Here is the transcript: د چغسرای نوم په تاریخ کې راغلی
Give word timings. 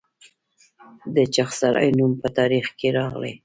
د 1.15 1.17
چغسرای 1.35 1.89
نوم 1.97 2.13
په 2.21 2.27
تاریخ 2.37 2.65
کې 2.79 2.87
راغلی 2.97 3.33